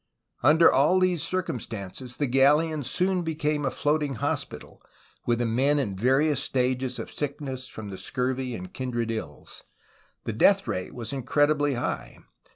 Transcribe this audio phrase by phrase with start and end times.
[0.41, 4.81] Under all these circumstances the galleon soon became a floating hospital,
[5.27, 9.61] with the men in various stages of sick ness from the scurvy and kindred ills.
[10.23, 12.17] The death rate was incredibly high.